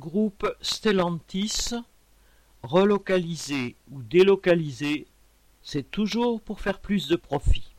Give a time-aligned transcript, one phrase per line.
[0.00, 1.74] Groupe Stellantis,
[2.62, 5.06] relocalisé ou délocalisé,
[5.62, 7.74] c'est toujours pour faire plus de profit.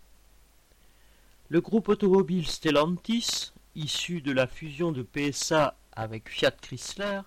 [1.50, 7.22] Le groupe automobile Stellantis, issu de la fusion de PSA avec Fiat Chrysler,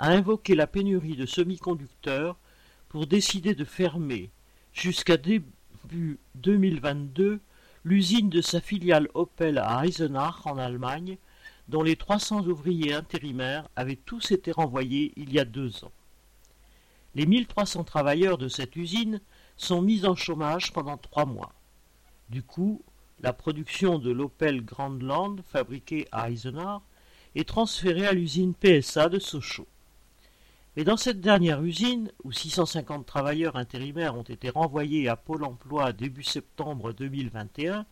[0.00, 2.36] a invoqué la pénurie de semi-conducteurs
[2.88, 4.30] pour décider de fermer
[4.72, 7.38] jusqu'à début 2022
[7.84, 11.16] l'usine de sa filiale Opel à Eisenach en Allemagne,
[11.68, 15.92] dont les 300 ouvriers intérimaires avaient tous été renvoyés il y a deux ans.
[17.14, 19.20] Les 1300 travailleurs de cette usine
[19.56, 21.52] sont mis en chômage pendant trois mois.
[22.28, 22.82] Du coup,
[23.20, 26.82] la production de l'Opel Grandland, fabriquée à Eisenach,
[27.34, 29.68] est transférée à l'usine PSA de Sochaux.
[30.76, 35.92] Mais dans cette dernière usine, où 650 travailleurs intérimaires ont été renvoyés à Pôle emploi
[35.92, 37.86] début septembre 2021,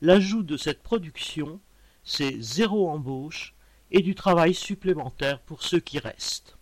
[0.00, 1.60] l'ajout de cette production,
[2.04, 3.54] c'est zéro embauche
[3.90, 6.56] et du travail supplémentaire pour ceux qui restent.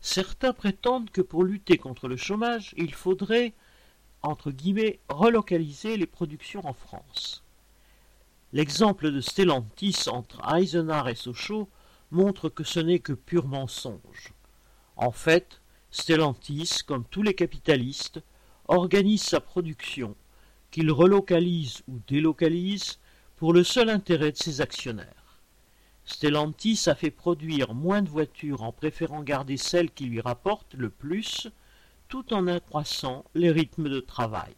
[0.00, 3.52] Certains prétendent que pour lutter contre le chômage, il faudrait,
[4.22, 7.44] entre guillemets, relocaliser les productions en France.
[8.52, 11.68] L'exemple de Stellantis entre Eisenach et Sochaux
[12.10, 14.32] montre que ce n'est que pur mensonge.
[14.96, 18.20] En fait, Stellantis, comme tous les capitalistes,
[18.66, 20.16] organise sa production,
[20.70, 22.98] qu'il relocalise ou délocalise,
[23.40, 25.38] pour le seul intérêt de ses actionnaires.
[26.04, 30.90] Stellantis a fait produire moins de voitures en préférant garder celles qui lui rapportent le
[30.90, 31.48] plus,
[32.08, 34.52] tout en accroissant les rythmes de travail.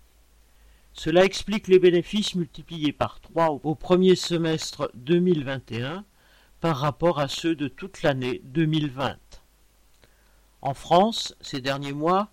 [0.95, 6.05] Cela explique les bénéfices multipliés par trois au premier semestre 2021
[6.61, 9.17] par rapport à ceux de toute l'année 2020.
[10.61, 12.33] En France, ces derniers mois,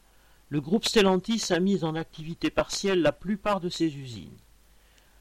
[0.49, 4.39] le groupe Stellantis a mis en activité partielle la plupart de ses usines.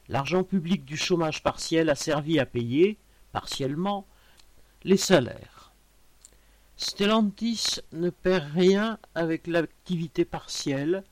[0.09, 2.98] L'argent public du chômage partiel a servi à payer,
[3.33, 4.06] partiellement,
[4.84, 5.73] les salaires.
[6.77, 11.05] Stellantis ne perd rien avec l'activité partielle,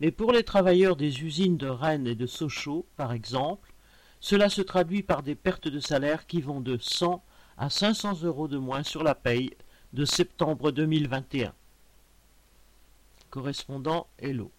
[0.00, 3.72] mais pour les travailleurs des usines de Rennes et de Sochaux, par exemple,
[4.20, 7.24] cela se traduit par des pertes de salaire qui vont de 100
[7.56, 9.50] à 500 euros de moins sur la paye
[9.92, 11.54] de septembre 2021.
[13.30, 14.50] Correspondant Hello.